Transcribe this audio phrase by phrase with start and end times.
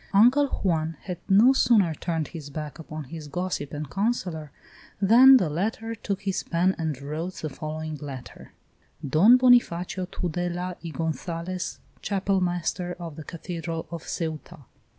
[0.07, 0.15] IV.
[0.15, 4.49] Uncle Juan had no sooner turned his back upon his gossip and counsellor
[4.99, 8.51] than the latter took his pen and wrote the following letter:
[9.07, 14.61] "Don Bonifacio Tudela y Gonzalez, Chapel master of the Cathedral of Ceuta.